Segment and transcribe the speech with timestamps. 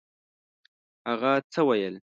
[1.09, 1.95] هغه څه ویل؟